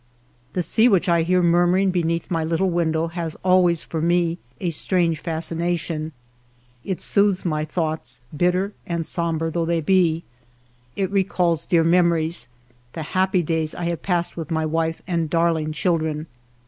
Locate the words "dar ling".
15.29-15.71